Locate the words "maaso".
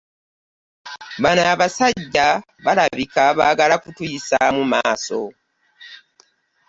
4.73-5.21